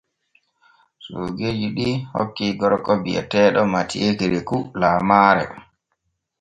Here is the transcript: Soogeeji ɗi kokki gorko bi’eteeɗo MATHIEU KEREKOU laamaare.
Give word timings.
Soogeeji 1.03 1.67
ɗi 1.77 1.87
kokki 2.13 2.45
gorko 2.59 2.91
bi’eteeɗo 3.03 3.61
MATHIEU 3.73 4.13
KEREKOU 4.19 4.61
laamaare. 4.79 5.43